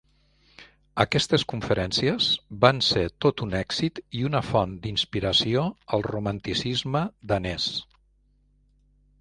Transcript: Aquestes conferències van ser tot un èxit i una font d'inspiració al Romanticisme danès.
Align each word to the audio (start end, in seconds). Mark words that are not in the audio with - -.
Aquestes 1.03 1.43
conferències 1.51 2.29
van 2.65 2.81
ser 2.87 3.03
tot 3.25 3.43
un 3.47 3.53
èxit 3.61 4.01
i 4.21 4.25
una 4.31 4.41
font 4.49 4.75
d'inspiració 4.87 5.69
al 5.99 6.05
Romanticisme 6.09 7.07
danès. 7.35 7.69